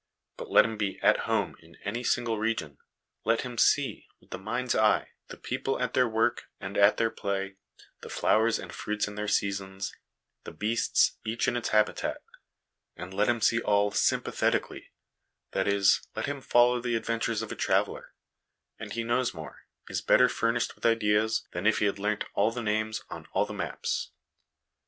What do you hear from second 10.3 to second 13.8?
the beasts, each in its habitat; and let him see